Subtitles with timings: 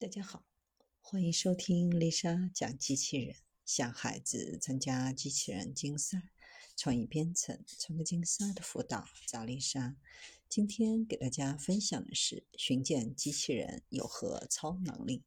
[0.00, 0.44] 大家好，
[1.00, 3.34] 欢迎收听丽莎讲机器人。
[3.64, 6.30] 想孩子参加机器人竞赛、
[6.76, 9.96] 创意编程、创客竞赛的辅导，找丽莎。
[10.48, 15.24] 今天给大家分享的是巡检机器人有何超能力？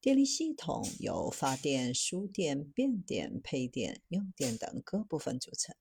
[0.00, 5.76] 电力系统由发电、输电、变电、配电、用电等各部分组成，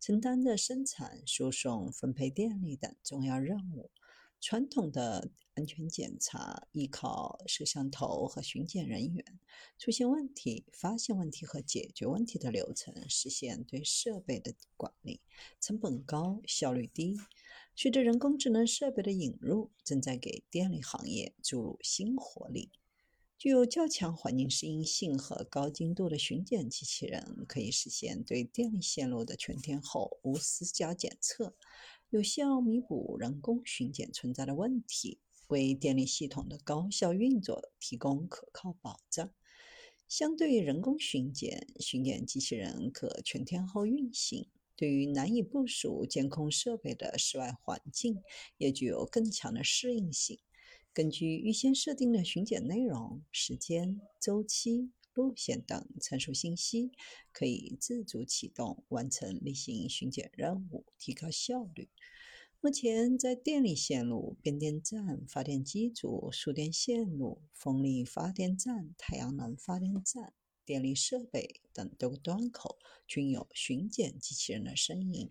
[0.00, 3.90] 承担着生产、输送、分配电力等重要任务。
[4.48, 9.40] 传统的安全检查依靠摄像头和巡检人员，
[9.76, 15.20] 出现问题、发现问题和解决问题的流程，实现对设备的管理，
[15.60, 17.16] 成本高、效率低。
[17.74, 22.70] 随着人工智能设备的引入，正在给电力行业注入新活力。
[23.36, 31.56] 具有较强环境适应性和高精度的巡检机器人，可以实现对电力线路的全天候无死角检测。
[32.10, 39.28] 有效弥补人工巡检存在的问题，为电力系统的高效运作提供可靠保障。
[40.06, 48.22] 相对于人工巡检，巡检机器人可全天候运行，对于难以部署监控设备的室外环境，
[48.56, 50.38] 也具有更强的适应性。
[50.92, 54.92] 根据预先设定的巡检内容、时间、周期。
[55.16, 56.92] 路线等参数信息，
[57.32, 61.88] 可以自主启动，完成例行巡检任务，提高效率。
[62.60, 70.34] 目前，在电力线路、变电站、发电机组、输电线路、风力发电站、太阳能发电站。
[70.66, 75.30] 电力设备等多个端口均有巡检机器人的身影。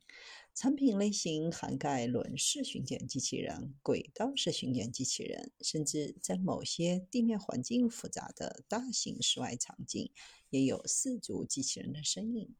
[0.56, 10.10] 产品类型涵盖轮式巡检机器人、轨道式巡检机器人，甚至在某些地面环境复杂的大型室外场景，
[10.50, 12.56] 也有四足机器人的身影。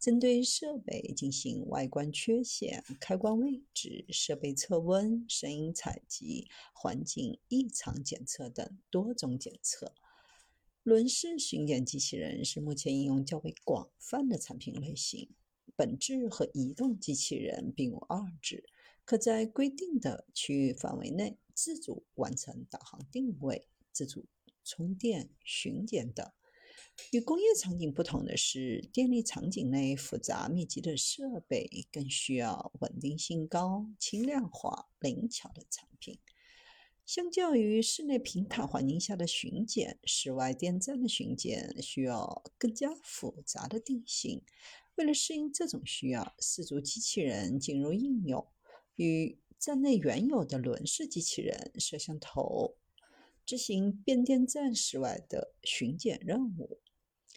[0.00, 9.94] 针对设备进行外观缺陷、开关位置、设备测温、声音采集、环境异常检测等多种检测。
[10.84, 15.30] 轮式巡检机器人是目前应用较为广泛的产品类型，
[15.74, 18.68] 本质和移动机器人并无二致，
[19.06, 24.26] 可在规定的区域范围内自主完成导航定位、自主
[24.62, 26.30] 充电、巡检等。
[27.12, 36.18] 与工业场景不同的是，电力场景内复杂密集的设备更需要稳定性高、轻量化、灵巧的产品。
[37.06, 44.42] 相较于室内平坦环境下的巡检，室外电站的巡检需要更加复杂的定性。
[44.94, 48.46] 为了适应这种需要，四足机器人进入应用，
[48.96, 52.76] 与站内原有的轮式机器人、摄像头
[53.44, 56.78] 执行变电站室外的巡检任务，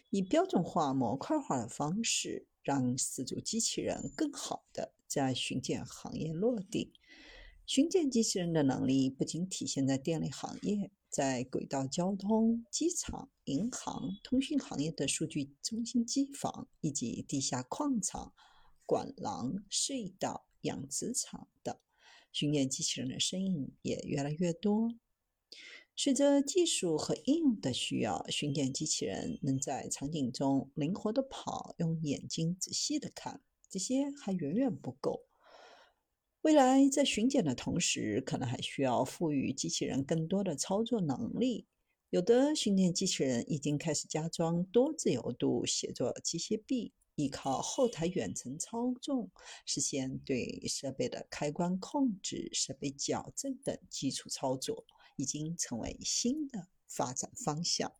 [0.08, 6.94] 以标准化、模块化的方式，让四足机器人更好的在巡检行业落地。
[7.68, 18.32] 巡检机器人的能力不仅体现在电力行业，在轨道交通、机场、银行、通讯行业的数据中心机房，以及地下矿场、
[18.86, 21.76] 管廊、隧道、养殖场等，
[22.32, 24.94] 巡检机器人的身影也越来越多。
[25.94, 35.26] 随着技术和应用的需要，巡检机器人能在场景中灵活的跑，用眼睛仔细的看，这些还远远不够。
[36.42, 41.66] 未来在巡检的同时，可能还需要赋予机器人更多的操作能力。
[42.10, 49.30] 有的巡检机器人已经开始加装多自由度协作机械臂，依靠后台远程操纵，
[49.66, 57.92] 实现对设备的开关控制、设备矫正等基础操作，已经成为新的发展方向。